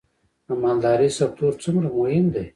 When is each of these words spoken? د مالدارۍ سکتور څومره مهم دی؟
د 0.47 0.49
مالدارۍ 0.63 1.09
سکتور 1.19 1.51
څومره 1.63 1.87
مهم 1.97 2.25
دی؟ 2.33 2.45